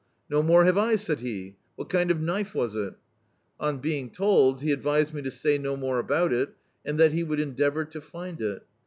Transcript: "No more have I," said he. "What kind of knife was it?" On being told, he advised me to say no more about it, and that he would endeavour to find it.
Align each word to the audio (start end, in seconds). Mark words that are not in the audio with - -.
"No 0.31 0.41
more 0.41 0.65
have 0.65 0.79
I," 0.79 0.95
said 0.95 1.19
he. 1.19 1.57
"What 1.75 1.91
kind 1.91 2.09
of 2.09 2.19
knife 2.19 2.55
was 2.55 2.75
it?" 2.75 2.95
On 3.59 3.77
being 3.77 4.09
told, 4.09 4.61
he 4.63 4.71
advised 4.71 5.13
me 5.13 5.21
to 5.21 5.29
say 5.29 5.59
no 5.59 5.77
more 5.77 5.99
about 5.99 6.33
it, 6.33 6.55
and 6.83 6.99
that 6.99 7.11
he 7.13 7.21
would 7.21 7.39
endeavour 7.39 7.85
to 7.85 8.01
find 8.01 8.41
it. 8.41 8.63